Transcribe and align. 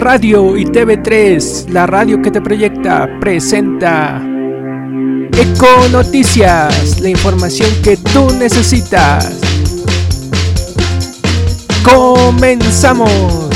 Radio 0.00 0.56
y 0.56 0.64
TV3, 0.64 1.68
la 1.68 1.86
radio 1.86 2.22
que 2.22 2.30
te 2.30 2.40
proyecta, 2.40 3.06
presenta 3.20 4.16
Eco 5.30 5.88
Noticias, 5.92 6.98
la 7.02 7.10
información 7.10 7.68
que 7.84 7.98
tú 7.98 8.30
necesitas. 8.38 9.38
Comenzamos. 11.84 13.50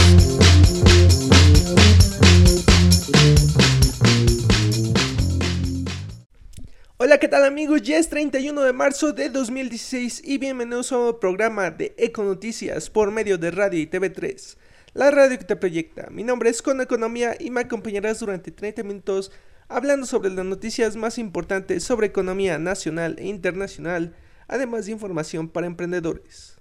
Hola, 6.98 7.18
¿qué 7.18 7.28
tal 7.28 7.46
amigos? 7.46 7.80
Ya 7.80 7.96
es 7.96 8.10
31 8.10 8.60
de 8.60 8.72
marzo 8.74 9.12
de 9.12 9.30
2016 9.30 10.20
y 10.22 10.36
bienvenidos 10.36 10.92
a 10.92 10.98
un 10.98 11.18
programa 11.18 11.70
de 11.70 11.94
Eco 11.96 12.22
Noticias 12.22 12.90
por 12.90 13.10
medio 13.10 13.38
de 13.38 13.50
Radio 13.50 13.80
y 13.80 13.86
TV3, 13.86 14.56
la 14.94 15.10
radio 15.10 15.36
que 15.38 15.44
te 15.44 15.56
proyecta. 15.56 16.08
Mi 16.10 16.22
nombre 16.22 16.48
es 16.48 16.62
Con 16.62 16.80
Economía 16.80 17.36
y 17.38 17.50
me 17.50 17.62
acompañarás 17.62 18.20
durante 18.20 18.52
30 18.52 18.84
minutos 18.84 19.32
hablando 19.68 20.06
sobre 20.06 20.30
las 20.30 20.44
noticias 20.44 20.94
más 20.94 21.18
importantes 21.18 21.82
sobre 21.82 22.06
economía 22.06 22.58
nacional 22.58 23.16
e 23.18 23.26
internacional, 23.26 24.14
además 24.46 24.86
de 24.86 24.92
información 24.92 25.48
para 25.48 25.66
emprendedores. 25.66 26.58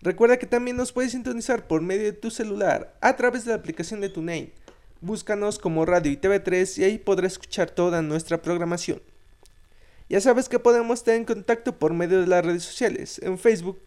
Recuerda 0.00 0.38
que 0.38 0.46
también 0.46 0.78
nos 0.78 0.92
puedes 0.92 1.12
sintonizar 1.12 1.66
por 1.66 1.82
medio 1.82 2.04
de 2.04 2.14
tu 2.14 2.30
celular 2.30 2.96
a 3.02 3.14
través 3.16 3.44
de 3.44 3.50
la 3.50 3.58
aplicación 3.58 4.00
de 4.00 4.08
TuneIn. 4.08 4.52
Búscanos 5.02 5.58
como 5.58 5.84
Radio 5.84 6.10
y 6.10 6.16
TV3 6.16 6.78
y 6.78 6.84
ahí 6.84 6.98
podrás 6.98 7.32
escuchar 7.32 7.70
toda 7.70 8.00
nuestra 8.00 8.40
programación. 8.40 9.02
Ya 10.08 10.20
sabes 10.22 10.48
que 10.48 10.58
podemos 10.58 11.00
estar 11.00 11.14
en 11.14 11.26
contacto 11.26 11.78
por 11.78 11.92
medio 11.92 12.22
de 12.22 12.26
las 12.26 12.44
redes 12.44 12.62
sociales. 12.62 13.20
En 13.22 13.38
Facebook 13.38 13.80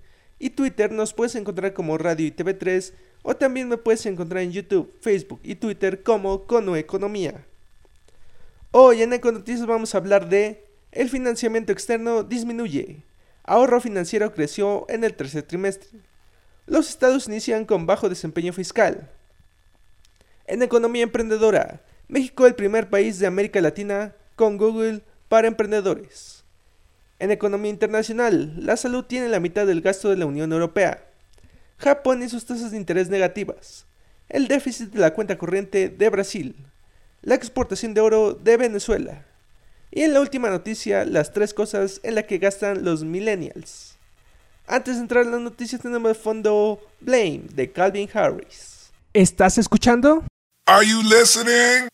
y 0.43 0.49
Twitter 0.49 0.91
nos 0.91 1.13
puedes 1.13 1.35
encontrar 1.35 1.73
como 1.73 1.97
Radio 1.97 2.27
y 2.27 2.31
TV3 2.31 2.91
o 3.21 3.33
también 3.33 3.69
me 3.69 3.77
puedes 3.77 4.05
encontrar 4.05 4.43
en 4.43 4.51
YouTube, 4.51 4.93
Facebook 4.99 5.39
y 5.41 5.55
Twitter 5.55 6.03
como 6.03 6.43
Cono 6.43 6.75
Economía. 6.75 7.45
Hoy 8.71 9.03
en 9.03 9.13
Econoticias 9.13 9.65
vamos 9.65 9.95
a 9.95 9.99
hablar 9.99 10.27
de 10.27 10.65
el 10.91 11.09
financiamiento 11.09 11.71
externo 11.71 12.23
disminuye. 12.23 13.03
Ahorro 13.45 13.79
financiero 13.79 14.33
creció 14.33 14.85
en 14.89 15.05
el 15.05 15.13
tercer 15.13 15.43
trimestre. 15.43 15.87
Los 16.67 16.89
estados 16.89 17.29
inician 17.29 17.63
con 17.63 17.85
bajo 17.85 18.09
desempeño 18.09 18.51
fiscal. 18.51 19.09
En 20.45 20.61
economía 20.61 21.03
emprendedora, 21.03 21.79
México 22.09 22.47
el 22.47 22.55
primer 22.55 22.89
país 22.89 23.17
de 23.17 23.27
América 23.27 23.61
Latina 23.61 24.13
con 24.35 24.57
Google 24.57 25.03
para 25.29 25.47
emprendedores. 25.47 26.42
En 27.23 27.31
economía 27.31 27.71
internacional, 27.71 28.53
la 28.57 28.75
salud 28.75 29.05
tiene 29.05 29.29
la 29.29 29.39
mitad 29.39 29.65
del 29.65 29.79
gasto 29.79 30.09
de 30.09 30.17
la 30.17 30.25
Unión 30.25 30.51
Europea. 30.51 31.05
Japón 31.77 32.21
y 32.21 32.27
sus 32.27 32.45
tasas 32.45 32.71
de 32.71 32.77
interés 32.77 33.07
negativas. 33.07 33.85
El 34.27 34.49
déficit 34.49 34.91
de 34.91 34.99
la 34.99 35.13
cuenta 35.13 35.37
corriente 35.37 35.87
de 35.87 36.09
Brasil. 36.09 36.53
La 37.21 37.35
exportación 37.35 37.93
de 37.93 38.01
oro 38.01 38.33
de 38.33 38.57
Venezuela. 38.57 39.23
Y 39.89 40.01
en 40.01 40.13
la 40.13 40.19
última 40.19 40.49
noticia, 40.49 41.05
las 41.05 41.31
tres 41.31 41.53
cosas 41.53 42.01
en 42.03 42.15
las 42.15 42.25
que 42.25 42.39
gastan 42.39 42.83
los 42.83 43.05
millennials. 43.05 43.95
Antes 44.67 44.97
de 44.97 45.03
entrar 45.03 45.23
en 45.23 45.31
las 45.31 45.39
noticias 45.39 45.79
tenemos 45.79 46.09
de 46.09 46.15
fondo 46.15 46.81
Blame 46.99 47.43
de 47.53 47.71
Calvin 47.71 48.09
Harris. 48.13 48.91
¿Estás 49.13 49.57
escuchando? 49.57 50.25
Are 50.65 50.85
you 50.85 51.01
listening? 51.03 51.87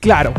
Claro. 0.00 0.32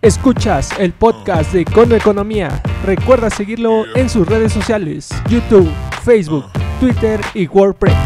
Escuchas 0.00 0.70
el 0.78 0.92
podcast 0.92 1.52
de 1.52 1.64
Cono 1.64 1.96
Economía. 1.96 2.62
Recuerda 2.84 3.30
seguirlo 3.30 3.84
en 3.96 4.08
sus 4.08 4.28
redes 4.28 4.52
sociales, 4.52 5.08
YouTube, 5.28 5.68
Facebook, 6.04 6.44
Twitter 6.78 7.20
y 7.34 7.48
WordPress. 7.48 7.96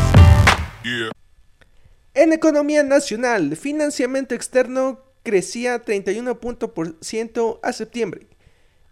En 2.15 2.33
economía 2.33 2.83
nacional, 2.83 3.57
financiamiento 3.57 4.35
externo 4.35 5.01
crecía 5.23 5.85
31% 5.85 7.61
a 7.63 7.73
septiembre. 7.75 8.27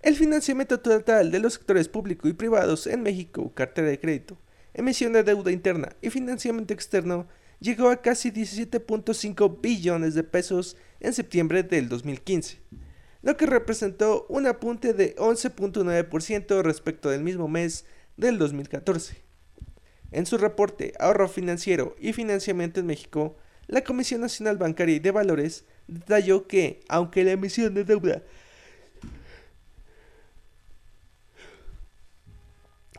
El 0.02 0.14
financiamiento 0.14 0.78
total 0.80 1.30
de 1.30 1.38
los 1.38 1.54
sectores 1.54 1.88
público 1.88 2.28
y 2.28 2.34
privados 2.34 2.86
en 2.86 3.02
México, 3.02 3.50
cartera 3.54 3.88
de 3.88 3.98
crédito, 3.98 4.36
emisión 4.74 5.14
de 5.14 5.22
deuda 5.22 5.50
interna 5.50 5.96
y 6.02 6.10
financiamiento 6.10 6.74
externo 6.74 7.26
llegó 7.60 7.88
a 7.88 8.02
casi 8.02 8.30
17.5 8.30 9.58
billones 9.62 10.14
de 10.14 10.22
pesos 10.22 10.76
en 11.00 11.14
septiembre 11.14 11.62
del 11.62 11.88
2015, 11.88 12.58
lo 13.22 13.36
que 13.36 13.46
representó 13.46 14.26
un 14.28 14.46
apunte 14.46 14.94
de 14.94 15.14
11.9% 15.16 16.62
respecto 16.62 17.10
del 17.10 17.22
mismo 17.22 17.48
mes 17.48 17.84
del 18.16 18.38
2014. 18.38 19.22
En 20.12 20.26
su 20.26 20.38
reporte 20.38 20.94
Ahorro 20.98 21.28
Financiero 21.28 21.94
y 22.00 22.12
Financiamiento 22.12 22.80
en 22.80 22.86
México, 22.86 23.36
la 23.66 23.84
Comisión 23.84 24.20
Nacional 24.20 24.56
Bancaria 24.56 24.96
y 24.96 25.00
de 25.00 25.10
Valores 25.10 25.64
detalló 25.86 26.46
que, 26.46 26.80
aunque 26.88 27.24
la 27.24 27.32
emisión 27.32 27.74
de 27.74 27.84
deuda 27.84 28.22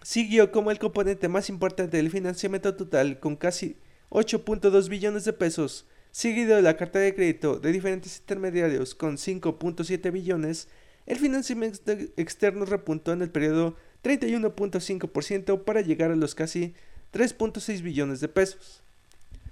siguió 0.04 0.52
como 0.52 0.72
el 0.72 0.80
componente 0.80 1.28
más 1.28 1.50
importante 1.50 1.98
del 1.98 2.12
financiamiento 2.12 2.76
total 2.76 3.20
con 3.20 3.36
casi 3.36 3.78
8.2 4.10 4.90
billones 4.90 5.26
de 5.26 5.34
pesos, 5.34 5.86
seguido 6.12 6.56
de 6.56 6.62
la 6.62 6.78
carta 6.78 7.00
de 7.00 7.16
crédito 7.16 7.60
de 7.60 7.72
diferentes 7.72 8.20
intermediarios 8.20 8.96
con 8.96 9.18
5.7 9.18 10.12
billones, 10.12 10.68
el 11.06 11.18
financiamiento 11.18 11.92
externo 12.18 12.66
repuntó 12.66 13.14
en 13.14 13.22
el 13.22 13.32
periodo 13.32 13.76
31.5% 14.04 15.64
para 15.64 15.82
llegar 15.82 16.12
a 16.12 16.16
los 16.16 16.36
casi 16.36 16.74
3.6 17.14 17.82
billones 17.82 18.20
de 18.20 18.28
pesos. 18.28 18.84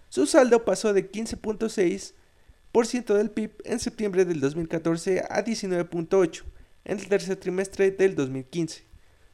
Su 0.09 0.25
saldo 0.25 0.65
pasó 0.65 0.93
de 0.93 1.11
15.6% 1.11 3.13
del 3.15 3.31
PIB 3.31 3.51
en 3.63 3.79
septiembre 3.79 4.25
del 4.25 4.39
2014 4.39 5.23
a 5.29 5.43
19.8% 5.43 6.43
en 6.85 6.99
el 6.99 7.07
tercer 7.07 7.35
trimestre 7.35 7.91
del 7.91 8.15
2015, 8.15 8.83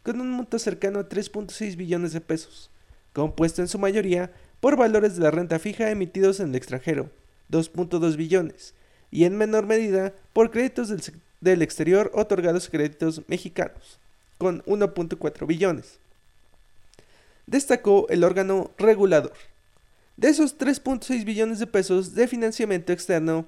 con 0.04 0.20
un 0.20 0.32
monto 0.32 0.60
cercano 0.60 1.00
a 1.00 1.08
3.6 1.08 1.78
billones 1.78 2.12
de 2.12 2.22
pesos, 2.22 2.72
compuesto 3.14 3.62
en 3.62 3.68
su 3.68 3.80
mayoría 3.80 4.34
por 4.66 4.78
valores 4.78 5.16
de 5.16 5.22
la 5.22 5.30
renta 5.30 5.60
fija 5.60 5.92
emitidos 5.92 6.40
en 6.40 6.50
el 6.50 6.56
extranjero, 6.56 7.12
2.2 7.52 8.16
billones, 8.16 8.74
y 9.12 9.26
en 9.26 9.38
menor 9.38 9.68
medida 9.68 10.12
por 10.34 10.50
créditos 10.50 10.92
del, 11.40 11.62
exterior 11.62 12.10
otorgados 12.16 12.66
a 12.66 12.72
créditos 12.72 13.22
mexicanos, 13.28 14.00
con 14.40 14.64
1.4 14.64 15.46
billones. 15.46 16.00
Destacó 17.46 18.08
el 18.10 18.24
órgano 18.24 18.72
regulador. 18.80 19.34
De 20.18 20.30
esos 20.30 20.58
3.6 20.58 21.24
billones 21.26 21.60
de 21.60 21.68
pesos 21.68 22.16
de 22.16 22.28
financiamiento 22.28 22.92
externo 22.92 23.46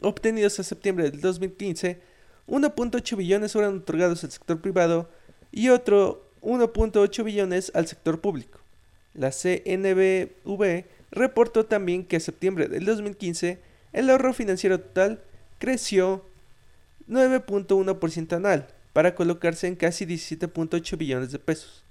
obtenidos 0.00 0.60
a 0.60 0.62
septiembre 0.62 1.10
del 1.10 1.20
2015, 1.20 2.00
1.8 2.46 3.16
billones 3.16 3.52
fueron 3.52 3.78
otorgados 3.78 4.22
al 4.22 4.30
sector 4.30 4.60
privado 4.60 5.10
y 5.50 5.70
otro 5.70 6.30
1.8 6.42 7.24
billones 7.24 7.72
al 7.74 7.88
sector 7.88 8.20
público. 8.20 8.59
La 9.20 9.32
CNBV 9.32 10.86
reportó 11.10 11.66
también 11.66 12.04
que 12.04 12.16
a 12.16 12.20
septiembre 12.20 12.68
del 12.68 12.86
2015 12.86 13.58
el 13.92 14.08
ahorro 14.08 14.32
financiero 14.32 14.80
total 14.80 15.20
creció 15.58 16.24
9.1% 17.06 18.32
anual 18.32 18.66
para 18.94 19.14
colocarse 19.14 19.66
en 19.66 19.76
casi 19.76 20.06
17.8 20.06 20.96
billones 20.96 21.32
de 21.32 21.38
pesos. 21.38 21.84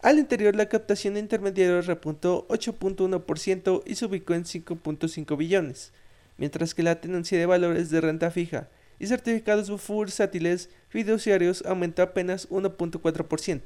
Al 0.00 0.18
interior 0.18 0.56
la 0.56 0.70
captación 0.70 1.14
de 1.14 1.20
intermediarios 1.20 1.84
repuntó 1.84 2.48
8.1% 2.48 3.82
y 3.84 3.96
se 3.96 4.06
ubicó 4.06 4.32
en 4.32 4.44
5.5 4.44 5.36
billones, 5.36 5.92
mientras 6.38 6.72
que 6.72 6.82
la 6.82 6.98
tenencia 6.98 7.38
de 7.38 7.44
valores 7.44 7.90
de 7.90 8.00
renta 8.00 8.30
fija 8.30 8.68
y 8.98 9.06
certificados 9.06 9.68
bursátiles 9.86 10.70
fiduciarios 10.88 11.62
aumentó 11.66 12.00
apenas 12.00 12.48
1.4%, 12.48 13.60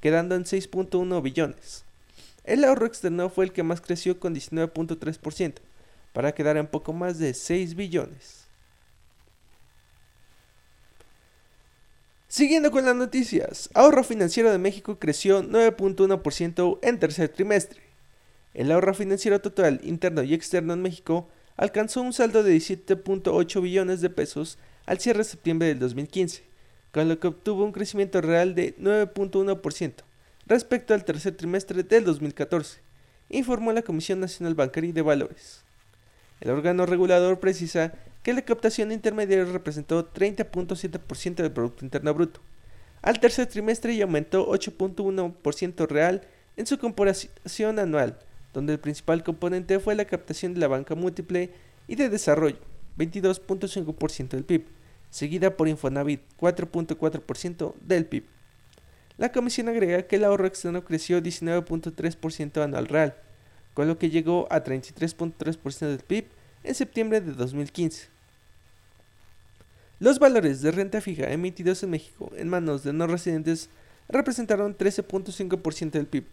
quedando 0.00 0.34
en 0.34 0.42
6.1 0.42 1.22
billones. 1.22 1.84
El 2.44 2.64
ahorro 2.64 2.86
externo 2.86 3.30
fue 3.30 3.44
el 3.44 3.52
que 3.52 3.62
más 3.62 3.80
creció 3.80 4.18
con 4.18 4.34
19.3%, 4.34 5.54
para 6.12 6.32
quedar 6.32 6.56
en 6.56 6.66
poco 6.66 6.92
más 6.92 7.18
de 7.18 7.34
6 7.34 7.76
billones. 7.76 8.48
Siguiendo 12.26 12.70
con 12.70 12.84
las 12.84 12.96
noticias, 12.96 13.68
ahorro 13.74 14.02
financiero 14.02 14.50
de 14.50 14.58
México 14.58 14.98
creció 14.98 15.42
9.1% 15.42 16.78
en 16.82 16.98
tercer 16.98 17.28
trimestre. 17.28 17.80
El 18.54 18.72
ahorro 18.72 18.94
financiero 18.94 19.40
total 19.40 19.80
interno 19.84 20.22
y 20.22 20.34
externo 20.34 20.72
en 20.72 20.82
México 20.82 21.28
alcanzó 21.56 22.02
un 22.02 22.12
saldo 22.12 22.42
de 22.42 22.56
17.8 22.56 23.62
billones 23.62 24.00
de 24.00 24.10
pesos 24.10 24.58
al 24.86 24.98
cierre 24.98 25.18
de 25.18 25.24
septiembre 25.24 25.68
del 25.68 25.78
2015, 25.78 26.42
con 26.90 27.08
lo 27.08 27.20
que 27.20 27.28
obtuvo 27.28 27.64
un 27.64 27.72
crecimiento 27.72 28.20
real 28.20 28.54
de 28.54 28.76
9.1% 28.78 30.02
respecto 30.46 30.94
al 30.94 31.04
tercer 31.04 31.36
trimestre 31.36 31.82
del 31.82 32.04
2014, 32.04 32.80
informó 33.28 33.72
la 33.72 33.82
Comisión 33.82 34.20
Nacional 34.20 34.54
Bancaria 34.54 34.92
de 34.92 35.02
Valores. 35.02 35.64
El 36.40 36.50
órgano 36.50 36.86
regulador 36.86 37.38
precisa 37.40 37.92
que 38.22 38.32
la 38.32 38.42
captación 38.42 38.92
intermediaria 38.92 39.50
representó 39.52 40.12
30.7% 40.12 41.34
del 41.36 41.52
Producto 41.52 41.84
Interno 41.84 42.14
Bruto, 42.14 42.40
al 43.00 43.18
tercer 43.18 43.46
trimestre 43.46 43.94
y 43.94 44.02
aumentó 44.02 44.48
8.1% 44.48 45.88
real 45.88 46.22
en 46.56 46.66
su 46.66 46.78
comparación 46.78 47.78
anual, 47.78 48.18
donde 48.52 48.74
el 48.74 48.80
principal 48.80 49.24
componente 49.24 49.80
fue 49.80 49.94
la 49.94 50.04
captación 50.04 50.54
de 50.54 50.60
la 50.60 50.68
banca 50.68 50.94
múltiple 50.94 51.52
y 51.88 51.96
de 51.96 52.08
desarrollo, 52.08 52.58
22.5% 52.98 54.28
del 54.28 54.44
PIB, 54.44 54.66
seguida 55.10 55.56
por 55.56 55.68
Infonavit, 55.68 56.22
4.4% 56.38 57.74
del 57.80 58.06
PIB. 58.06 58.24
La 59.18 59.32
comisión 59.32 59.68
agrega 59.68 60.02
que 60.02 60.16
el 60.16 60.24
ahorro 60.24 60.46
externo 60.46 60.84
creció 60.84 61.22
19.3% 61.22 62.62
anual 62.62 62.88
real, 62.88 63.14
con 63.74 63.88
lo 63.88 63.98
que 63.98 64.10
llegó 64.10 64.46
a 64.50 64.64
33.3% 64.64 65.86
del 65.86 65.98
PIB 65.98 66.26
en 66.64 66.74
septiembre 66.74 67.20
de 67.20 67.32
2015. 67.32 68.08
Los 70.00 70.18
valores 70.18 70.62
de 70.62 70.72
renta 70.72 71.00
fija 71.00 71.30
emitidos 71.30 71.82
en 71.82 71.90
México 71.90 72.32
en 72.36 72.48
manos 72.48 72.82
de 72.82 72.92
no 72.92 73.06
residentes 73.06 73.70
representaron 74.08 74.76
13.5% 74.76 75.90
del 75.92 76.06
PIB. 76.06 76.24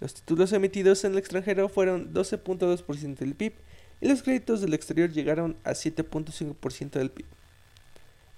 Los 0.00 0.14
títulos 0.14 0.52
emitidos 0.52 1.04
en 1.04 1.12
el 1.12 1.18
extranjero 1.18 1.68
fueron 1.68 2.12
12.2% 2.12 3.18
del 3.18 3.34
PIB 3.34 3.52
y 4.00 4.08
los 4.08 4.22
créditos 4.22 4.60
del 4.60 4.74
exterior 4.74 5.10
llegaron 5.10 5.56
a 5.64 5.70
7.5% 5.70 6.90
del 6.90 7.10
PIB. 7.10 7.26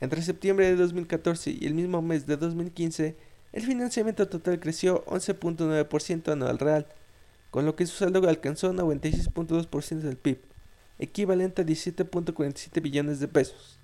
Entre 0.00 0.20
septiembre 0.20 0.66
de 0.66 0.76
2014 0.76 1.56
y 1.58 1.64
el 1.64 1.72
mismo 1.72 2.02
mes 2.02 2.26
de 2.26 2.36
2015, 2.36 3.16
el 3.56 3.62
financiamiento 3.62 4.28
total 4.28 4.60
creció 4.60 5.02
11.9% 5.06 6.30
anual 6.30 6.58
real, 6.58 6.86
con 7.50 7.64
lo 7.64 7.74
que 7.74 7.86
su 7.86 7.96
saldo 7.96 8.28
alcanzó 8.28 8.70
96.2% 8.74 10.00
del 10.00 10.18
PIB, 10.18 10.42
equivalente 10.98 11.62
a 11.62 11.64
17.47 11.64 12.82
billones 12.82 13.18
de 13.18 13.28
pesos. 13.28 13.78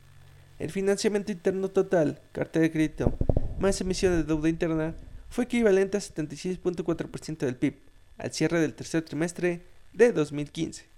El 0.58 0.70
financiamiento 0.70 1.32
interno 1.32 1.70
total, 1.70 2.20
cartera 2.32 2.64
de 2.64 2.70
crédito, 2.70 3.14
más 3.58 3.80
emisión 3.80 4.12
de 4.12 4.24
deuda 4.24 4.50
interna, 4.50 4.94
fue 5.30 5.44
equivalente 5.44 5.96
a 5.96 6.00
76.4% 6.00 7.38
del 7.38 7.56
PIB 7.56 7.76
al 8.18 8.30
cierre 8.30 8.60
del 8.60 8.74
tercer 8.74 9.02
trimestre 9.02 9.62
de 9.94 10.12
2015. 10.12 10.91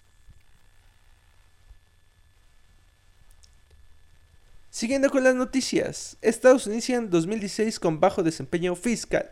Siguiendo 4.74 5.08
con 5.08 5.22
las 5.22 5.36
noticias, 5.36 6.16
Estados 6.20 6.66
inicia 6.66 7.00
2016 7.00 7.78
con 7.78 8.00
bajo 8.00 8.24
desempeño 8.24 8.74
fiscal. 8.74 9.30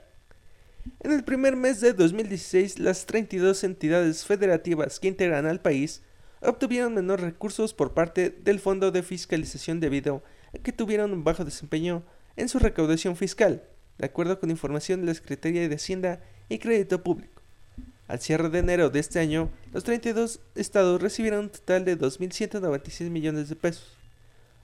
En 1.01 1.11
el 1.11 1.25
primer 1.25 1.57
mes 1.57 1.81
de 1.81 1.95
2016, 1.95 2.79
las 2.79 3.07
32 3.07 3.65
entidades 3.65 4.25
federativas 4.25 5.01
que 5.01 5.09
integran 5.09 5.47
al 5.47 5.61
país 5.61 6.01
obtuvieron 6.43 6.95
menores 6.95 7.25
recursos 7.25 7.75
por 7.75 7.93
parte 7.93 8.31
del 8.31 8.61
Fondo 8.61 8.93
de 8.93 9.03
Fiscalización 9.03 9.81
debido 9.81 10.23
a 10.55 10.59
que 10.59 10.71
tuvieron 10.71 11.13
un 11.13 11.25
bajo 11.25 11.45
desempeño 11.45 12.05
en 12.37 12.49
su 12.49 12.61
recaudación 12.61 13.17
fiscal, 13.17 13.65
de 13.99 14.07
acuerdo 14.07 14.39
con 14.39 14.49
información 14.49 15.01
de 15.01 15.07
la 15.09 15.15
Secretaría 15.15 15.69
de 15.69 15.75
Hacienda 15.75 16.21
y 16.49 16.61
Crédito 16.61 17.03
Público. 17.03 17.43
Al 18.07 18.21
cierre 18.21 18.49
de 18.49 18.61
enero 18.61 18.91
de 18.91 19.01
este 19.01 19.19
año, 19.19 19.51
los 19.73 19.83
32 19.83 20.39
estados 20.55 21.03
recibieron 21.03 21.47
un 21.47 21.51
total 21.51 21.85
de 21.85 21.99
2.196 21.99 23.11
millones 23.11 23.49
de 23.49 23.57
pesos, 23.57 23.99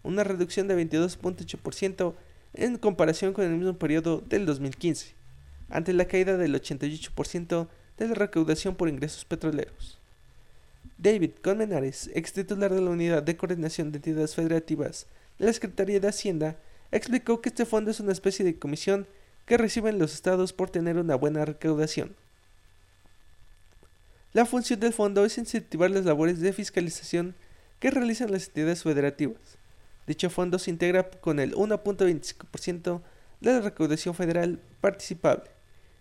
una 0.09 0.25
reducción 0.25 0.69
de 0.69 0.77
22.8% 0.77 2.15
en 2.55 2.79
comparación 2.79 3.35
con 3.35 3.45
el 3.45 3.53
mismo 3.53 3.75
periodo 3.75 4.23
del 4.27 4.47
2015 4.47 5.13
ante 5.69 5.93
la 5.93 6.07
caída 6.07 6.39
del 6.39 6.55
88% 6.55 7.69
de 7.99 8.09
la 8.09 8.15
recaudación 8.15 8.75
por 8.75 8.89
ingresos 8.89 9.27
petroleros. 9.27 9.99
David 10.97 11.33
Colmenares, 11.43 12.11
ex 12.15 12.33
titular 12.33 12.73
de 12.73 12.81
la 12.81 12.89
Unidad 12.89 13.23
de 13.23 13.37
Coordinación 13.37 13.93
de 13.93 13.99
Entidades 13.99 14.35
Federativas 14.35 15.07
de 15.39 15.45
la 15.45 15.53
Secretaría 15.53 16.01
de 16.01 16.09
Hacienda, 16.09 16.57
explicó 16.91 17.43
que 17.43 17.51
este 17.51 17.67
fondo 17.67 17.91
es 17.91 18.01
una 18.01 18.13
especie 18.13 18.47
de 18.47 18.59
comisión 18.59 19.07
que 19.45 19.59
reciben 19.59 19.99
los 19.99 20.15
estados 20.15 20.55
por 20.55 20.71
tener 20.71 20.97
una 20.97 21.17
buena 21.17 21.45
recaudación. 21.45 22.17
La 24.33 24.47
función 24.47 24.81
del 24.81 24.95
fondo 24.95 25.27
es 25.27 25.37
incentivar 25.37 25.91
las 25.91 26.07
labores 26.07 26.41
de 26.41 26.55
fiscalización 26.55 27.35
que 27.79 27.91
realizan 27.91 28.33
las 28.33 28.47
entidades 28.47 28.83
federativas. 28.83 29.59
Dicho 30.09 30.31
fondo 30.31 30.59
se 30.59 30.71
integra 30.71 31.11
con 31.11 31.39
el 31.39 31.55
1.25% 31.55 33.03
de 33.43 33.53
la 33.53 33.61
recaudación 33.61 34.15
federal 34.15 34.59
participable 34.81 35.51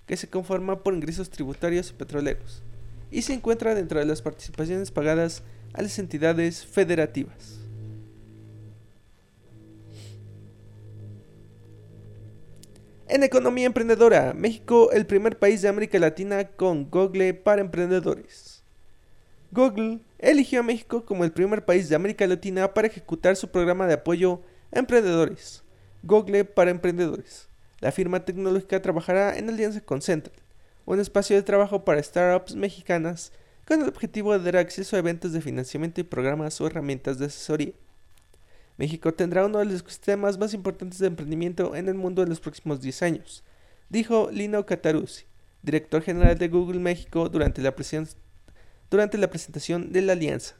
que 0.06 0.15
se 0.15 0.30
conforma 0.30 0.81
por 0.81 0.94
ingresos 0.94 1.30
tributarios 1.30 1.89
y 1.89 1.94
petroleros, 1.94 2.63
y 3.12 3.24
se 3.24 3.33
encuentra 3.33 3.75
dentro 3.75 4.00
de 4.00 4.06
las 4.06 4.21
participaciones 4.21 4.92
pagadas 4.92 5.44
a 5.74 5.81
las 5.81 6.00
entidades 6.00 6.65
federativas. 6.65 7.59
En 13.09 13.24
economía 13.24 13.65
emprendedora, 13.65 14.33
México 14.33 14.89
el 14.94 15.06
primer 15.06 15.38
país 15.38 15.62
de 15.62 15.68
América 15.68 16.00
Latina 16.00 16.45
con 16.45 16.89
Google 16.89 17.33
para 17.33 17.59
emprendedores. 17.59 18.56
Google 19.52 20.02
eligió 20.20 20.60
a 20.60 20.64
México 20.64 21.06
como 21.06 21.24
el 21.24 21.32
primer 21.32 21.64
país 21.64 21.88
de 21.88 21.96
América 21.96 22.28
Latina 22.28 22.74
para 22.74 22.88
ejecutar 22.88 23.36
su 23.38 23.50
programa 23.50 23.88
de 23.88 23.94
apoyo 23.94 24.42
a 24.74 24.80
emprendedores, 24.80 25.64
Google 26.04 26.44
para 26.44 26.72
emprendedores. 26.72 27.48
La 27.80 27.94
firma 27.94 28.26
tecnológica 28.26 28.82
trabajará 28.82 29.38
en 29.38 29.48
alianza 29.48 29.80
con 29.80 30.02
Central, 30.02 30.36
un 30.86 31.00
espacio 31.00 31.36
de 31.36 31.44
trabajo 31.44 31.86
para 31.86 32.04
startups 32.04 32.56
mexicanas 32.56 33.32
con 33.66 33.82
el 33.82 33.88
objetivo 33.88 34.38
de 34.38 34.44
dar 34.44 34.58
acceso 34.58 34.96
a 34.96 35.00
eventos 35.00 35.32
de 35.32 35.42
financiamiento 35.42 36.02
y 36.02 36.04
programas 36.04 36.60
o 36.60 36.68
herramientas 36.68 37.18
de 37.18 37.28
asesoría. 37.28 37.74
México 38.78 39.14
tendrá 39.14 39.46
uno 39.46 39.60
de 39.60 39.66
los 39.66 39.82
ecosistemas 39.82 40.38
más 40.38 40.54
importantes 40.54 41.00
de 41.00 41.08
emprendimiento 41.08 41.74
en 41.76 41.88
el 41.88 41.96
mundo 41.96 42.22
en 42.22 42.30
los 42.30 42.42
próximos 42.42 42.82
10 42.82 43.02
años, 43.02 43.44
dijo 43.90 44.30
Lino 44.32 44.66
Cataruzzi, 44.66 45.26
director 45.62 46.02
general 46.02 46.38
de 46.38 46.50
Google 46.50 46.80
México 46.80 47.30
durante 47.30 47.62
la, 47.62 47.74
durante 48.89 49.18
la 49.18 49.30
presentación 49.30 49.92
de 49.92 50.01
la 50.01 50.13
alianza. 50.13 50.56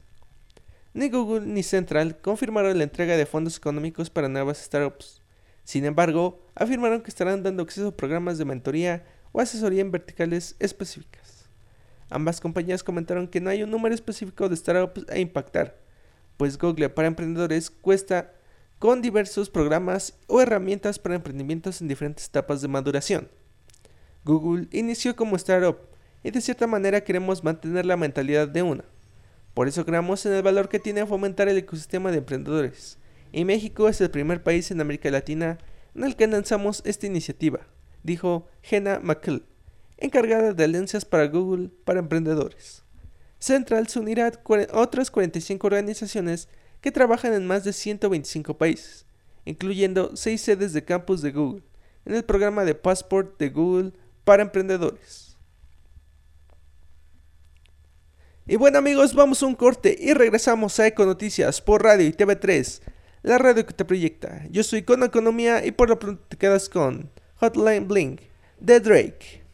Ni 0.94 1.10
Google 1.10 1.46
ni 1.46 1.62
Central 1.62 2.20
confirmaron 2.20 2.76
la 2.78 2.84
entrega 2.84 3.16
de 3.16 3.26
fondos 3.26 3.56
económicos 3.56 4.10
para 4.10 4.28
nuevas 4.28 4.58
startups. 4.58 5.22
Sin 5.64 5.84
embargo, 5.84 6.40
afirmaron 6.54 7.02
que 7.02 7.10
estarán 7.10 7.42
dando 7.42 7.62
acceso 7.62 7.88
a 7.88 7.96
programas 7.96 8.38
de 8.38 8.44
mentoría 8.44 9.04
o 9.32 9.40
asesoría 9.40 9.82
en 9.82 9.90
verticales 9.90 10.56
específicas. 10.58 11.48
Ambas 12.10 12.40
compañías 12.40 12.82
comentaron 12.82 13.28
que 13.28 13.40
no 13.40 13.50
hay 13.50 13.62
un 13.62 13.70
número 13.70 13.94
específico 13.94 14.48
de 14.48 14.56
startups 14.56 15.04
a 15.10 15.18
impactar, 15.18 15.78
pues 16.38 16.56
Google 16.56 16.88
para 16.88 17.08
emprendedores 17.08 17.70
cuesta 17.70 18.32
con 18.78 19.02
diversos 19.02 19.50
programas 19.50 20.14
o 20.26 20.40
herramientas 20.40 20.98
para 20.98 21.16
emprendimientos 21.16 21.80
en 21.80 21.88
diferentes 21.88 22.26
etapas 22.26 22.62
de 22.62 22.68
maduración. 22.68 23.28
Google 24.24 24.68
inició 24.72 25.16
como 25.16 25.36
startup 25.36 25.78
y 26.22 26.30
de 26.30 26.40
cierta 26.40 26.66
manera 26.66 27.02
queremos 27.02 27.44
mantener 27.44 27.86
la 27.86 27.96
mentalidad 27.96 28.48
de 28.48 28.62
una. 28.62 28.84
Por 29.54 29.68
eso 29.68 29.84
creamos 29.84 30.24
en 30.26 30.32
el 30.32 30.42
valor 30.42 30.68
que 30.68 30.78
tiene 30.78 31.06
fomentar 31.06 31.48
el 31.48 31.58
ecosistema 31.58 32.10
de 32.10 32.18
emprendedores 32.18 32.98
y 33.32 33.44
México 33.44 33.88
es 33.88 34.00
el 34.00 34.10
primer 34.10 34.42
país 34.42 34.70
en 34.70 34.80
América 34.80 35.10
Latina 35.10 35.58
en 35.94 36.04
el 36.04 36.16
que 36.16 36.26
lanzamos 36.26 36.82
esta 36.84 37.06
iniciativa, 37.06 37.60
dijo 38.02 38.46
Jenna 38.62 39.00
McCall, 39.02 39.44
encargada 39.96 40.52
de 40.52 40.64
alianzas 40.64 41.04
para 41.04 41.26
Google 41.26 41.70
para 41.84 42.00
emprendedores. 42.00 42.84
Central 43.38 43.88
se 43.88 43.98
unirá 43.98 44.26
a 44.28 44.80
otras 44.80 45.10
45 45.10 45.66
organizaciones 45.66 46.48
que 46.80 46.92
trabajan 46.92 47.34
en 47.34 47.46
más 47.46 47.64
de 47.64 47.72
125 47.72 48.56
países, 48.56 49.06
incluyendo 49.44 50.16
6 50.16 50.40
sedes 50.40 50.72
de 50.72 50.84
campus 50.84 51.22
de 51.22 51.32
Google, 51.32 51.62
en 52.04 52.14
el 52.14 52.24
programa 52.24 52.64
de 52.64 52.74
Passport 52.74 53.38
de 53.38 53.50
Google 53.50 53.92
para 54.24 54.42
emprendedores. 54.42 55.27
Y 58.50 58.56
bueno 58.56 58.78
amigos, 58.78 59.12
vamos 59.12 59.42
a 59.42 59.46
un 59.46 59.54
corte 59.54 59.94
y 60.00 60.14
regresamos 60.14 60.80
a 60.80 60.86
Econoticias 60.86 61.60
por 61.60 61.82
Radio 61.82 62.06
y 62.06 62.12
TV3 62.12 62.80
la 63.22 63.36
radio 63.36 63.66
que 63.66 63.74
te 63.74 63.84
proyecta. 63.84 64.42
Yo 64.50 64.62
soy 64.62 64.84
Con 64.84 65.02
Economía 65.02 65.66
y 65.66 65.70
por 65.70 65.90
lo 65.90 65.98
pronto 65.98 66.24
te 66.28 66.38
quedas 66.38 66.70
con 66.70 67.10
Hotline 67.36 67.86
Bling 67.86 68.18
de 68.58 68.80
Drake. 68.80 69.44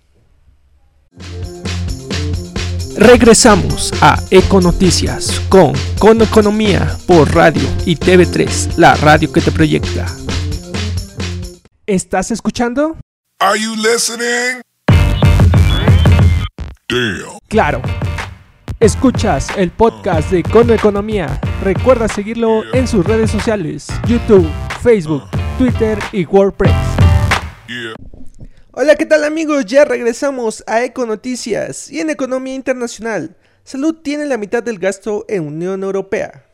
Regresamos 2.97 3.93
a 4.01 4.23
Econoticias 4.31 5.41
con 5.49 5.73
Con 5.99 6.23
Economía 6.23 6.97
por 7.09 7.35
radio 7.35 7.69
y 7.85 7.97
TV3, 7.97 8.77
la 8.77 8.95
radio 8.95 9.33
que 9.33 9.41
te 9.41 9.51
proyecta. 9.51 10.07
¿Estás 11.85 12.31
escuchando? 12.31 12.97
Are 13.41 13.61
you 13.61 13.75
listening? 13.75 14.63
Damn. 16.89 17.39
Claro 17.49 17.83
Escuchas 18.81 19.47
el 19.57 19.71
podcast 19.71 20.33
de 20.33 20.43
Cono 20.43 20.75
Economía. 20.75 21.41
Recuerda 21.63 22.09
seguirlo 22.09 22.65
en 22.75 22.89
sus 22.89 23.07
redes 23.07 23.31
sociales, 23.31 23.87
YouTube, 24.07 24.51
Facebook, 24.83 25.23
Twitter 25.57 25.97
y 26.13 26.27
WordPress. 26.27 26.75
Hola, 28.73 28.97
¿qué 28.97 29.07
tal 29.07 29.23
amigos? 29.23 29.65
Ya 29.67 29.85
regresamos 29.85 30.65
a 30.67 30.83
Econoticias 30.83 31.89
y 31.89 32.01
en 32.01 32.11
Economía 32.11 32.57
Internacional. 32.57 33.37
Salud 33.63 33.95
tiene 34.03 34.27
la 34.27 34.39
mitad 34.39 34.65
del 34.65 34.81
gasto 34.81 35.25
en 35.29 35.47
Unión 35.47 35.85
Europea. 35.85 36.45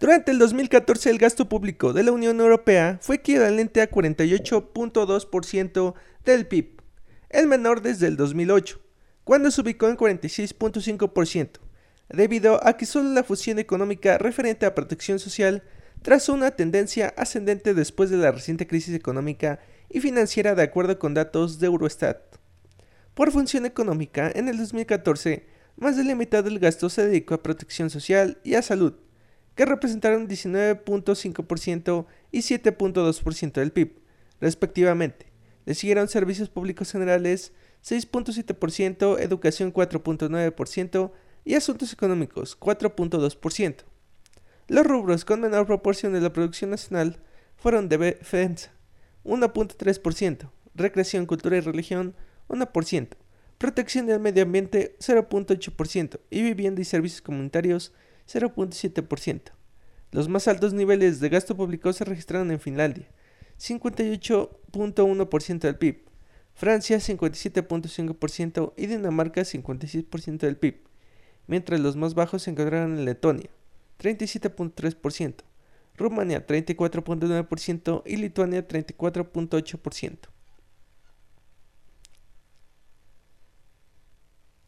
Durante 0.00 0.32
el 0.32 0.40
2014 0.40 1.10
el 1.10 1.18
gasto 1.18 1.48
público 1.48 1.92
de 1.92 2.02
la 2.02 2.10
Unión 2.10 2.40
Europea 2.40 2.98
fue 3.00 3.14
equivalente 3.16 3.80
a 3.80 3.88
48.2% 3.88 5.94
del 6.24 6.48
PIB, 6.48 6.80
el 7.30 7.46
menor 7.46 7.82
desde 7.82 8.08
el 8.08 8.16
2008 8.16 8.81
cuando 9.24 9.50
se 9.50 9.60
ubicó 9.60 9.88
en 9.88 9.96
46.5%, 9.96 11.50
debido 12.08 12.64
a 12.66 12.76
que 12.76 12.86
solo 12.86 13.10
la 13.10 13.24
fusión 13.24 13.58
económica 13.58 14.18
referente 14.18 14.66
a 14.66 14.74
protección 14.74 15.18
social 15.18 15.62
trazó 16.02 16.34
una 16.34 16.50
tendencia 16.50 17.14
ascendente 17.16 17.74
después 17.74 18.10
de 18.10 18.16
la 18.16 18.32
reciente 18.32 18.66
crisis 18.66 18.94
económica 18.94 19.60
y 19.88 20.00
financiera 20.00 20.54
de 20.54 20.62
acuerdo 20.62 20.98
con 20.98 21.14
datos 21.14 21.58
de 21.58 21.66
Eurostat. 21.66 22.18
Por 23.14 23.30
función 23.30 23.66
económica, 23.66 24.30
en 24.34 24.48
el 24.48 24.58
2014, 24.58 25.46
más 25.76 25.96
de 25.96 26.04
la 26.04 26.14
mitad 26.14 26.42
del 26.42 26.58
gasto 26.58 26.88
se 26.88 27.06
dedicó 27.06 27.34
a 27.34 27.42
protección 27.42 27.90
social 27.90 28.38
y 28.42 28.54
a 28.54 28.62
salud, 28.62 28.94
que 29.54 29.66
representaron 29.66 30.28
19.5% 30.28 32.06
y 32.30 32.38
7.2% 32.38 33.52
del 33.52 33.72
PIB, 33.72 34.00
respectivamente. 34.40 35.26
Le 35.66 35.74
siguieron 35.74 36.08
servicios 36.08 36.48
públicos 36.48 36.90
generales 36.90 37.52
6.7%, 37.84 39.20
educación 39.20 39.72
4.9% 39.72 41.12
y 41.44 41.54
asuntos 41.54 41.92
económicos 41.92 42.58
4.2%. 42.58 43.76
Los 44.68 44.86
rubros 44.86 45.24
con 45.24 45.40
menor 45.40 45.66
proporción 45.66 46.12
de 46.12 46.20
la 46.20 46.32
producción 46.32 46.70
nacional 46.70 47.18
fueron 47.56 47.88
defensa 47.88 48.70
1.3%, 49.24 50.50
recreación, 50.74 51.26
cultura 51.26 51.56
y 51.56 51.60
religión 51.60 52.14
1%, 52.48 53.08
protección 53.58 54.06
del 54.06 54.20
medio 54.20 54.44
ambiente 54.44 54.96
0.8% 55.00 56.20
y 56.30 56.42
vivienda 56.42 56.80
y 56.80 56.84
servicios 56.84 57.22
comunitarios 57.22 57.92
0.7%. 58.28 59.52
Los 60.12 60.28
más 60.28 60.46
altos 60.46 60.74
niveles 60.74 61.20
de 61.20 61.28
gasto 61.28 61.56
público 61.56 61.92
se 61.92 62.04
registraron 62.04 62.50
en 62.50 62.60
Finlandia, 62.60 63.08
58.1% 63.58 65.58
del 65.58 65.76
PIB, 65.76 66.11
Francia 66.54 66.98
57.5% 66.98 68.74
y 68.76 68.86
Dinamarca 68.86 69.42
56% 69.42 70.38
del 70.38 70.56
PIB, 70.56 70.82
mientras 71.46 71.80
los 71.80 71.96
más 71.96 72.14
bajos 72.14 72.42
se 72.42 72.50
encontraron 72.50 72.98
en 72.98 73.04
Letonia, 73.04 73.50
37.3%, 73.98 75.34
Rumania 75.96 76.46
34.9% 76.46 78.02
y 78.06 78.16
Lituania 78.16 78.66
34.8%. 78.66 80.18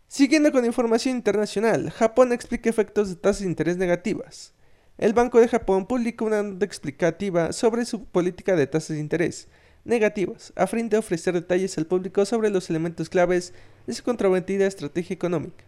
Siguiendo 0.08 0.52
con 0.52 0.64
información 0.64 1.16
internacional, 1.16 1.90
Japón 1.90 2.32
explica 2.32 2.70
efectos 2.70 3.08
de 3.08 3.16
tasas 3.16 3.40
de 3.40 3.48
interés 3.48 3.76
negativas. 3.76 4.54
El 4.96 5.12
Banco 5.12 5.40
de 5.40 5.48
Japón 5.48 5.86
publicó 5.86 6.24
una 6.24 6.40
nota 6.40 6.64
explicativa 6.64 7.52
sobre 7.52 7.84
su 7.84 8.04
política 8.04 8.54
de 8.54 8.68
tasas 8.68 8.90
de 8.90 9.00
interés 9.00 9.48
negativas, 9.84 10.52
a 10.56 10.66
fin 10.66 10.88
de 10.88 10.98
ofrecer 10.98 11.34
detalles 11.34 11.76
al 11.78 11.86
público 11.86 12.24
sobre 12.24 12.50
los 12.50 12.70
elementos 12.70 13.08
claves 13.08 13.52
de 13.86 13.94
su 13.94 14.02
controvertida 14.02 14.66
estrategia 14.66 15.14
económica. 15.14 15.64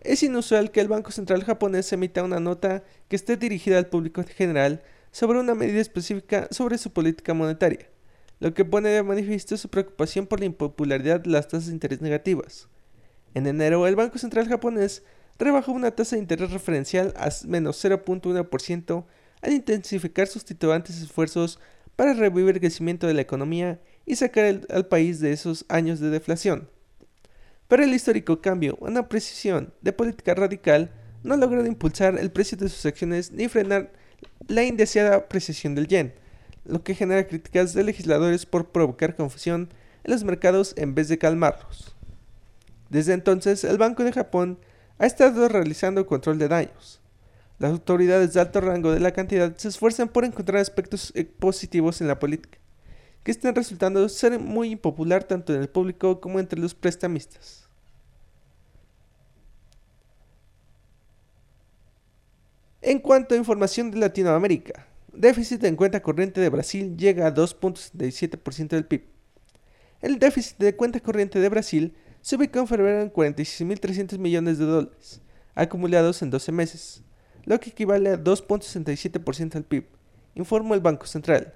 Es 0.00 0.22
inusual 0.22 0.70
que 0.70 0.80
el 0.80 0.88
Banco 0.88 1.10
Central 1.10 1.44
japonés 1.44 1.92
emita 1.92 2.24
una 2.24 2.40
nota 2.40 2.82
que 3.08 3.16
esté 3.16 3.36
dirigida 3.36 3.78
al 3.78 3.86
público 3.86 4.20
en 4.20 4.26
general 4.26 4.82
sobre 5.12 5.38
una 5.38 5.54
medida 5.54 5.80
específica 5.80 6.48
sobre 6.50 6.78
su 6.78 6.92
política 6.92 7.34
monetaria, 7.34 7.88
lo 8.38 8.54
que 8.54 8.64
pone 8.64 8.88
de 8.88 9.02
manifiesto 9.02 9.56
su 9.56 9.68
preocupación 9.68 10.26
por 10.26 10.40
la 10.40 10.46
impopularidad 10.46 11.20
de 11.20 11.30
las 11.30 11.48
tasas 11.48 11.66
de 11.66 11.74
interés 11.74 12.00
negativas. 12.00 12.68
En 13.34 13.46
enero, 13.46 13.86
el 13.86 13.96
Banco 13.96 14.18
Central 14.18 14.48
japonés 14.48 15.02
rebajó 15.38 15.72
una 15.72 15.90
tasa 15.90 16.16
de 16.16 16.22
interés 16.22 16.50
referencial 16.50 17.12
a 17.16 17.28
menos 17.46 17.84
0.1% 17.84 19.04
al 19.42 19.52
intensificar 19.52 20.26
sus 20.26 20.44
titubantes 20.44 21.00
esfuerzos 21.00 21.58
para 22.00 22.14
revivir 22.14 22.54
el 22.54 22.60
crecimiento 22.60 23.06
de 23.06 23.12
la 23.12 23.20
economía 23.20 23.78
y 24.06 24.16
sacar 24.16 24.62
al 24.70 24.86
país 24.86 25.20
de 25.20 25.32
esos 25.32 25.66
años 25.68 26.00
de 26.00 26.08
deflación. 26.08 26.66
Pero 27.68 27.84
el 27.84 27.92
histórico 27.92 28.40
cambio, 28.40 28.78
una 28.80 29.06
precisión 29.06 29.74
de 29.82 29.92
política 29.92 30.34
radical, 30.34 30.90
no 31.22 31.34
ha 31.34 31.36
logrado 31.36 31.66
impulsar 31.66 32.18
el 32.18 32.30
precio 32.30 32.56
de 32.56 32.70
sus 32.70 32.86
acciones 32.86 33.32
ni 33.32 33.48
frenar 33.48 33.92
la 34.48 34.64
indeseada 34.64 35.14
apreciación 35.14 35.74
del 35.74 35.88
yen, 35.88 36.14
lo 36.64 36.82
que 36.82 36.94
genera 36.94 37.26
críticas 37.26 37.74
de 37.74 37.84
legisladores 37.84 38.46
por 38.46 38.72
provocar 38.72 39.14
confusión 39.14 39.68
en 40.02 40.10
los 40.10 40.24
mercados 40.24 40.72
en 40.78 40.94
vez 40.94 41.08
de 41.08 41.18
calmarlos. 41.18 41.94
Desde 42.88 43.12
entonces, 43.12 43.62
el 43.62 43.76
Banco 43.76 44.04
de 44.04 44.12
Japón 44.12 44.58
ha 44.96 45.04
estado 45.04 45.50
realizando 45.50 46.06
control 46.06 46.38
de 46.38 46.48
daños. 46.48 47.02
Las 47.60 47.72
autoridades 47.72 48.32
de 48.32 48.40
alto 48.40 48.62
rango 48.62 48.90
de 48.90 49.00
la 49.00 49.12
cantidad 49.12 49.54
se 49.54 49.68
esfuerzan 49.68 50.08
por 50.08 50.24
encontrar 50.24 50.62
aspectos 50.62 51.12
eh, 51.14 51.26
positivos 51.26 52.00
en 52.00 52.08
la 52.08 52.18
política, 52.18 52.58
que 53.22 53.30
están 53.30 53.54
resultando 53.54 54.08
ser 54.08 54.38
muy 54.38 54.70
impopular 54.70 55.24
tanto 55.24 55.54
en 55.54 55.60
el 55.60 55.68
público 55.68 56.22
como 56.22 56.40
entre 56.40 56.58
los 56.58 56.74
prestamistas. 56.74 57.68
En 62.80 62.98
cuanto 62.98 63.34
a 63.34 63.38
información 63.38 63.90
de 63.90 63.98
Latinoamérica, 63.98 64.86
déficit 65.12 65.62
en 65.64 65.76
cuenta 65.76 66.00
corriente 66.00 66.40
de 66.40 66.48
Brasil 66.48 66.96
llega 66.96 67.26
a 67.26 67.34
2.77% 67.34 68.68
del 68.68 68.86
PIB. 68.86 69.04
El 70.00 70.18
déficit 70.18 70.56
de 70.56 70.74
cuenta 70.74 70.98
corriente 71.00 71.38
de 71.38 71.48
Brasil 71.50 71.94
se 72.22 72.36
ubicó 72.36 72.60
en 72.60 72.68
febrero 72.68 73.02
en 73.02 73.12
46.300 73.12 74.16
millones 74.16 74.56
de 74.56 74.64
dólares, 74.64 75.20
acumulados 75.54 76.22
en 76.22 76.30
12 76.30 76.52
meses, 76.52 77.04
lo 77.44 77.60
que 77.60 77.70
equivale 77.70 78.10
a 78.10 78.18
2.67% 78.18 79.50
del 79.50 79.64
PIB, 79.64 79.86
informó 80.34 80.74
el 80.74 80.80
Banco 80.80 81.06
Central. 81.06 81.54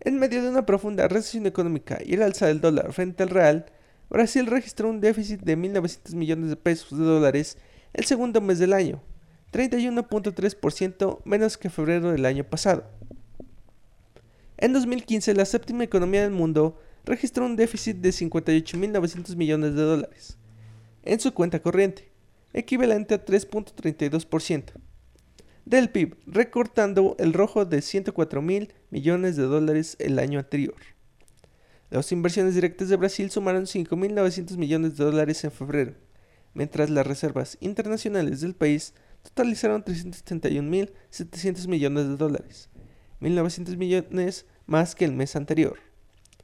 En 0.00 0.18
medio 0.18 0.42
de 0.42 0.48
una 0.48 0.64
profunda 0.64 1.08
recesión 1.08 1.46
económica 1.46 1.98
y 2.04 2.14
el 2.14 2.22
alza 2.22 2.46
del 2.46 2.60
dólar 2.60 2.92
frente 2.92 3.22
al 3.22 3.28
real, 3.28 3.66
Brasil 4.08 4.46
registró 4.46 4.88
un 4.88 5.00
déficit 5.00 5.40
de 5.42 5.56
1.900 5.56 6.14
millones 6.14 6.50
de 6.50 6.56
pesos 6.56 6.98
de 6.98 7.04
dólares 7.04 7.58
el 7.92 8.04
segundo 8.04 8.40
mes 8.40 8.58
del 8.58 8.72
año, 8.72 9.02
31.3% 9.52 11.20
menos 11.24 11.58
que 11.58 11.70
febrero 11.70 12.12
del 12.12 12.24
año 12.24 12.44
pasado. 12.44 12.84
En 14.56 14.72
2015, 14.72 15.34
la 15.34 15.44
séptima 15.44 15.84
economía 15.84 16.22
del 16.22 16.32
mundo 16.32 16.78
registró 17.04 17.44
un 17.46 17.56
déficit 17.56 17.96
de 17.98 18.10
58.900 18.10 19.36
millones 19.36 19.74
de 19.74 19.82
dólares 19.82 20.38
en 21.02 21.18
su 21.18 21.32
cuenta 21.32 21.60
corriente, 21.60 22.10
equivalente 22.52 23.14
a 23.14 23.24
3.32% 23.24 24.89
del 25.64 25.90
PIB, 25.90 26.16
recortando 26.26 27.16
el 27.18 27.32
rojo 27.32 27.64
de 27.64 27.78
104.000 27.78 28.72
millones 28.90 29.36
de 29.36 29.44
dólares 29.44 29.96
el 29.98 30.18
año 30.18 30.38
anterior. 30.38 30.76
Las 31.90 32.12
inversiones 32.12 32.54
directas 32.54 32.88
de 32.88 32.96
Brasil 32.96 33.30
sumaron 33.30 33.64
5.900 33.64 34.56
millones 34.56 34.96
de 34.96 35.04
dólares 35.04 35.42
en 35.44 35.50
febrero, 35.50 35.94
mientras 36.54 36.88
las 36.90 37.06
reservas 37.06 37.58
internacionales 37.60 38.40
del 38.40 38.54
país 38.54 38.94
totalizaron 39.22 39.84
371.700 39.84 41.66
millones 41.68 42.08
de 42.08 42.16
dólares, 42.16 42.68
1.900 43.20 43.76
millones 43.76 44.46
más 44.66 44.94
que 44.94 45.04
el 45.04 45.12
mes 45.12 45.36
anterior. 45.36 45.78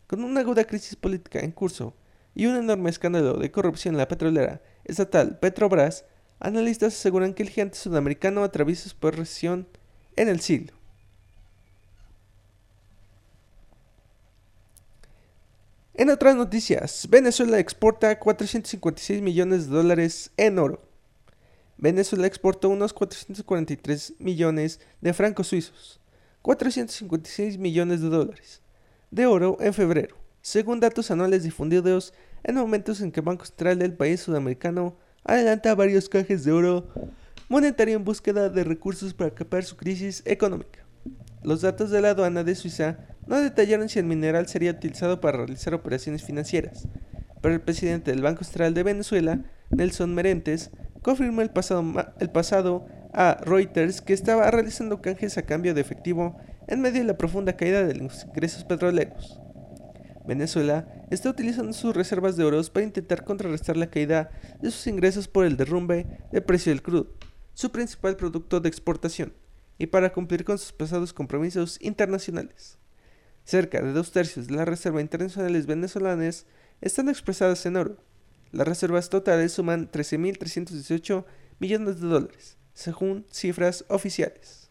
Con 0.06 0.24
una 0.24 0.40
aguda 0.40 0.64
crisis 0.64 0.96
política 0.96 1.40
en 1.40 1.52
curso 1.52 1.96
y 2.34 2.46
un 2.46 2.56
enorme 2.56 2.90
escándalo 2.90 3.34
de 3.34 3.50
corrupción 3.50 3.94
en 3.94 3.98
la 3.98 4.08
petrolera 4.08 4.60
estatal 4.84 5.38
Petrobras, 5.38 6.04
analistas 6.38 6.94
aseguran 6.94 7.34
que 7.34 7.42
el 7.42 7.50
gigante 7.50 7.78
sudamericano 7.78 8.42
atraviesa 8.44 8.88
su 8.88 8.96
peor 8.96 9.16
recesión 9.16 9.66
en 10.16 10.28
el 10.28 10.40
siglo. 10.40 10.76
En 15.98 16.10
otras 16.10 16.36
noticias, 16.36 17.06
Venezuela 17.08 17.58
exporta 17.58 18.18
456 18.18 19.22
millones 19.22 19.66
de 19.66 19.76
dólares 19.76 20.30
en 20.36 20.58
oro. 20.58 20.82
Venezuela 21.78 22.26
exportó 22.26 22.68
unos 22.68 22.92
443 22.92 24.14
millones 24.18 24.80
de 25.00 25.14
francos 25.14 25.48
suizos, 25.48 25.98
456 26.42 27.56
millones 27.56 28.02
de 28.02 28.08
dólares, 28.10 28.60
de 29.10 29.24
oro 29.24 29.56
en 29.60 29.72
febrero, 29.72 30.16
según 30.42 30.80
datos 30.80 31.10
anuales 31.10 31.44
difundidos 31.44 32.12
en 32.44 32.56
momentos 32.56 33.00
en 33.00 33.10
que 33.10 33.20
el 33.20 33.26
Banco 33.26 33.46
Central 33.46 33.78
del 33.78 33.94
país 33.94 34.20
sudamericano 34.20 34.96
adelanta 35.26 35.74
varios 35.74 36.08
cajes 36.08 36.44
de 36.44 36.52
oro 36.52 36.88
monetario 37.48 37.96
en 37.96 38.04
búsqueda 38.04 38.48
de 38.48 38.64
recursos 38.64 39.14
para 39.14 39.30
capar 39.30 39.64
su 39.64 39.76
crisis 39.76 40.22
económica. 40.24 40.84
Los 41.42 41.62
datos 41.62 41.90
de 41.90 42.00
la 42.00 42.10
aduana 42.10 42.44
de 42.44 42.54
Suiza 42.54 42.98
no 43.26 43.40
detallaron 43.40 43.88
si 43.88 43.98
el 43.98 44.06
mineral 44.06 44.48
sería 44.48 44.70
utilizado 44.70 45.20
para 45.20 45.38
realizar 45.38 45.74
operaciones 45.74 46.22
financieras, 46.22 46.88
pero 47.40 47.54
el 47.54 47.60
presidente 47.60 48.10
del 48.10 48.22
Banco 48.22 48.44
Central 48.44 48.74
de 48.74 48.82
Venezuela, 48.82 49.44
Nelson 49.70 50.14
Merentes, 50.14 50.70
confirmó 51.02 51.42
el 51.42 51.50
pasado, 51.50 51.84
el 52.18 52.30
pasado 52.30 52.86
a 53.12 53.38
Reuters 53.42 54.00
que 54.00 54.12
estaba 54.12 54.50
realizando 54.50 55.00
canjes 55.00 55.38
a 55.38 55.42
cambio 55.42 55.74
de 55.74 55.80
efectivo 55.80 56.36
en 56.68 56.80
medio 56.80 57.00
de 57.00 57.06
la 57.06 57.18
profunda 57.18 57.56
caída 57.56 57.84
de 57.84 57.94
los 57.94 58.24
ingresos 58.24 58.64
petroleros. 58.64 59.40
Venezuela 60.26 60.88
está 61.10 61.30
utilizando 61.30 61.72
sus 61.72 61.94
reservas 61.94 62.36
de 62.36 62.44
oro 62.44 62.62
para 62.72 62.86
intentar 62.86 63.24
contrarrestar 63.24 63.76
la 63.76 63.90
caída 63.90 64.30
de 64.60 64.70
sus 64.70 64.86
ingresos 64.86 65.28
por 65.28 65.44
el 65.44 65.56
derrumbe 65.56 66.06
del 66.32 66.42
precio 66.42 66.72
del 66.72 66.82
crudo, 66.82 67.14
su 67.54 67.70
principal 67.70 68.16
producto 68.16 68.60
de 68.60 68.68
exportación, 68.68 69.32
y 69.78 69.86
para 69.86 70.12
cumplir 70.12 70.44
con 70.44 70.58
sus 70.58 70.72
pasados 70.72 71.12
compromisos 71.12 71.78
internacionales. 71.80 72.78
Cerca 73.44 73.80
de 73.80 73.92
dos 73.92 74.10
tercios 74.10 74.48
de 74.48 74.56
las 74.56 74.66
reservas 74.66 75.02
internacionales 75.02 75.66
venezolanas 75.66 76.46
están 76.80 77.08
expresadas 77.08 77.64
en 77.66 77.76
oro, 77.76 77.96
Las 78.52 78.66
reservas 78.66 79.10
totales 79.10 79.52
suman 79.52 79.90
13.318 79.90 81.24
millones 81.58 82.00
de 82.00 82.06
dólares, 82.06 82.56
según 82.74 83.26
cifras 83.30 83.84
oficiales. 83.88 84.65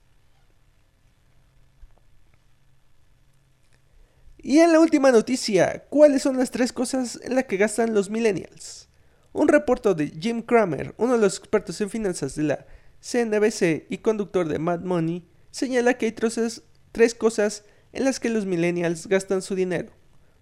Y 4.47 4.59
en 4.59 4.71
la 4.71 4.79
última 4.79 5.11
noticia, 5.11 5.85
¿cuáles 5.89 6.21
son 6.21 6.37
las 6.37 6.51
tres 6.51 6.71
cosas 6.71 7.19
en 7.23 7.33
las 7.33 7.45
que 7.45 7.57
gastan 7.57 7.95
los 7.95 8.11
millennials? 8.11 8.87
Un 9.33 9.47
reporte 9.47 9.95
de 9.95 10.09
Jim 10.09 10.43
Cramer, 10.43 10.93
uno 10.99 11.13
de 11.13 11.19
los 11.19 11.39
expertos 11.39 11.81
en 11.81 11.89
finanzas 11.89 12.35
de 12.35 12.43
la 12.43 12.67
CNBC 13.01 13.87
y 13.89 13.97
conductor 14.03 14.47
de 14.47 14.59
Mad 14.59 14.81
Money, 14.81 15.25
señala 15.49 15.95
que 15.95 16.05
hay 16.05 16.11
tres 16.11 17.15
cosas 17.15 17.63
en 17.91 18.03
las 18.03 18.19
que 18.19 18.29
los 18.29 18.45
millennials 18.45 19.07
gastan 19.07 19.41
su 19.41 19.55
dinero. 19.55 19.89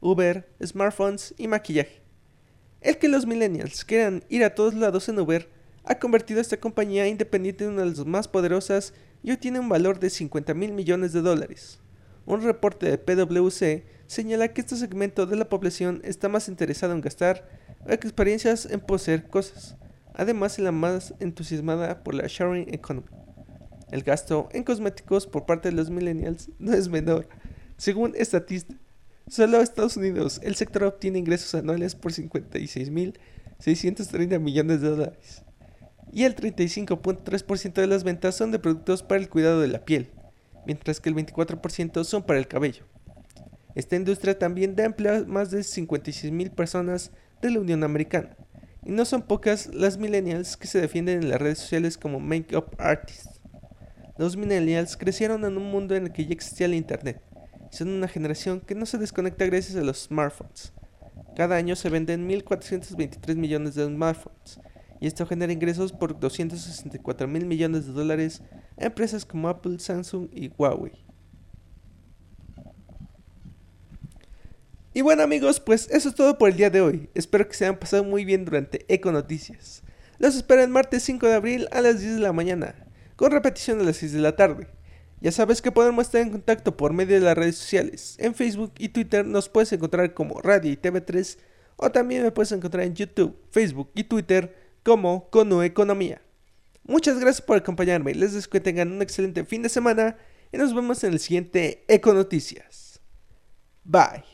Uber, 0.01 0.49
smartphones 0.61 1.33
y 1.37 1.47
maquillaje. 1.47 2.01
El 2.81 2.97
que 2.97 3.07
los 3.07 3.25
millennials 3.25 3.85
quieran 3.85 4.25
ir 4.27 4.43
a 4.43 4.53
todos 4.53 4.73
lados 4.73 5.07
en 5.07 5.17
Uber 5.17 5.47
ha 5.85 5.97
convertido 5.97 6.39
a 6.39 6.41
esta 6.41 6.57
compañía 6.57 7.07
independiente 7.07 7.63
en 7.63 7.69
una 7.69 7.83
de 7.83 7.91
las 7.91 8.05
más 8.05 8.27
poderosas 8.27 8.93
y 9.23 9.31
hoy 9.31 9.37
tiene 9.37 9.61
un 9.61 9.69
valor 9.69 9.97
de 9.97 10.09
50 10.09 10.53
mil 10.55 10.73
millones 10.73 11.13
de 11.13 11.21
dólares. 11.21 11.79
Un 12.25 12.41
reporte 12.41 12.85
de 12.85 12.97
PwC 12.97 13.92
señala 14.07 14.47
que 14.49 14.61
este 14.61 14.75
segmento 14.75 15.25
de 15.25 15.35
la 15.35 15.49
población 15.49 15.99
está 16.03 16.29
más 16.29 16.47
interesado 16.47 16.93
en 16.93 17.01
gastar 17.01 17.49
experiencias 17.87 18.65
en 18.65 18.79
poseer 18.79 19.27
cosas, 19.27 19.75
además 20.13 20.53
es 20.53 20.59
la 20.59 20.71
más 20.71 21.13
entusiasmada 21.19 22.01
por 22.03 22.13
la 22.15 22.27
sharing 22.27 22.73
economy. 22.73 23.07
El 23.91 24.03
gasto 24.03 24.47
en 24.51 24.63
cosméticos 24.63 25.27
por 25.27 25.45
parte 25.45 25.69
de 25.69 25.75
los 25.75 25.91
millennials 25.91 26.49
no 26.59 26.73
es 26.73 26.89
menor. 26.89 27.29
Según 27.77 28.13
Statista, 28.19 28.75
solo 29.27 29.61
Estados 29.61 29.95
Unidos 29.97 30.39
el 30.43 30.55
sector 30.55 30.83
obtiene 30.83 31.19
ingresos 31.19 31.53
anuales 31.55 31.95
por 31.95 32.11
56.630 32.11 34.39
millones 34.39 34.81
de 34.81 34.89
dólares. 34.89 35.43
Y 36.11 36.23
el 36.23 36.35
35.3% 36.35 37.73
de 37.73 37.87
las 37.87 38.03
ventas 38.03 38.35
son 38.35 38.51
de 38.51 38.59
productos 38.59 39.03
para 39.03 39.21
el 39.21 39.29
cuidado 39.29 39.61
de 39.61 39.67
la 39.67 39.85
piel, 39.85 40.09
mientras 40.65 40.99
que 40.99 41.09
el 41.09 41.15
24% 41.15 42.03
son 42.03 42.23
para 42.23 42.39
el 42.39 42.47
cabello. 42.47 42.83
Esta 43.75 43.95
industria 43.95 44.37
también 44.37 44.75
da 44.75 44.85
empleo 44.85 45.15
a 45.15 45.23
más 45.25 45.49
de 45.49 45.59
56.000 45.59 46.51
personas 46.51 47.11
de 47.41 47.51
la 47.51 47.59
Unión 47.59 47.83
Americana, 47.83 48.35
y 48.85 48.91
no 48.91 49.05
son 49.05 49.23
pocas 49.23 49.73
las 49.73 49.97
millennials 49.97 50.57
que 50.57 50.67
se 50.67 50.79
defienden 50.79 51.23
en 51.23 51.29
las 51.29 51.41
redes 51.41 51.59
sociales 51.59 51.97
como 51.97 52.19
make-up 52.19 52.75
artists. 52.77 53.41
Los 54.17 54.37
millennials 54.37 54.95
crecieron 54.95 55.43
en 55.43 55.57
un 55.57 55.71
mundo 55.71 55.95
en 55.95 56.03
el 56.03 56.11
que 56.11 56.25
ya 56.25 56.33
existía 56.33 56.67
el 56.67 56.75
Internet, 56.75 57.21
y 57.71 57.75
son 57.75 57.89
una 57.89 58.07
generación 58.07 58.61
que 58.61 58.75
no 58.75 58.85
se 58.85 58.99
desconecta 58.99 59.45
gracias 59.45 59.75
a 59.75 59.81
los 59.81 60.03
smartphones. 60.03 60.71
Cada 61.35 61.55
año 61.55 61.75
se 61.75 61.89
venden 61.89 62.29
1.423 62.29 63.35
millones 63.35 63.73
de 63.73 63.85
smartphones, 63.85 64.59
y 64.99 65.07
esto 65.07 65.25
genera 65.25 65.51
ingresos 65.51 65.91
por 65.91 66.17
264 66.17 67.27
mil 67.27 67.45
millones 67.45 67.87
de 67.87 67.91
dólares 67.91 68.43
a 68.79 68.85
empresas 68.85 69.25
como 69.25 69.49
Apple, 69.49 69.79
Samsung 69.79 70.29
y 70.31 70.49
Huawei. 70.57 71.02
Y 74.95 75.01
bueno 75.01 75.23
amigos, 75.23 75.59
pues 75.59 75.89
eso 75.89 76.09
es 76.09 76.15
todo 76.15 76.37
por 76.37 76.49
el 76.49 76.57
día 76.57 76.69
de 76.69 76.81
hoy. 76.81 77.09
Espero 77.15 77.47
que 77.47 77.55
se 77.55 77.65
hayan 77.65 77.79
pasado 77.79 78.03
muy 78.03 78.25
bien 78.25 78.45
durante 78.45 78.85
Eco 78.93 79.11
Noticias. 79.11 79.81
Los 80.19 80.35
espero 80.35 80.61
el 80.61 80.69
martes 80.69 81.01
5 81.03 81.27
de 81.27 81.33
abril 81.33 81.67
a 81.71 81.81
las 81.81 81.99
10 81.99 82.15
de 82.15 82.19
la 82.19 82.31
mañana, 82.31 82.75
con 83.15 83.31
repetición 83.31 83.79
a 83.79 83.83
las 83.83 83.97
6 83.97 84.13
de 84.13 84.19
la 84.19 84.35
tarde. 84.35 84.67
Ya 85.19 85.31
sabes 85.31 85.63
que 85.63 85.71
podemos 85.71 86.05
estar 86.05 86.21
en 86.21 86.29
contacto 86.29 86.77
por 86.77 86.93
medio 86.93 87.15
de 87.15 87.25
las 87.25 87.35
redes 87.35 87.55
sociales. 87.55 88.17
En 88.19 88.35
Facebook 88.35 88.73
y 88.77 88.89
Twitter 88.89 89.25
nos 89.25 89.49
puedes 89.49 89.73
encontrar 89.73 90.13
como 90.13 90.39
Radio 90.41 90.71
y 90.71 90.77
TV3 90.77 91.37
o 91.77 91.89
también 91.91 92.21
me 92.21 92.31
puedes 92.31 92.51
encontrar 92.51 92.85
en 92.85 92.93
YouTube, 92.93 93.35
Facebook 93.49 93.89
y 93.95 94.03
Twitter 94.03 94.55
como 94.83 95.29
Cono 95.31 95.63
Economía. 95.63 96.21
Muchas 96.83 97.19
gracias 97.19 97.41
por 97.41 97.57
acompañarme. 97.57 98.13
Les 98.13 98.33
deseo 98.33 98.51
que 98.51 98.59
tengan 98.59 98.91
un 98.91 99.01
excelente 99.01 99.43
fin 99.43 99.63
de 99.63 99.69
semana 99.69 100.17
y 100.51 100.57
nos 100.57 100.75
vemos 100.75 101.03
en 101.03 101.13
el 101.13 101.19
siguiente 101.19 101.83
Eco 101.87 102.13
Noticias. 102.13 102.99
Bye. 103.83 104.32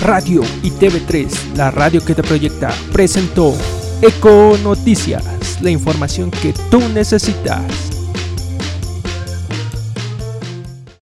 Radio 0.00 0.42
y 0.62 0.70
TV3, 0.70 1.56
la 1.56 1.70
radio 1.70 2.02
que 2.04 2.14
te 2.14 2.22
proyecta, 2.22 2.72
presentó 2.92 3.54
Eco 4.00 4.56
Noticias, 4.62 5.24
la 5.60 5.70
información 5.70 6.30
que 6.30 6.54
tú 6.70 6.80
necesitas. 6.88 7.89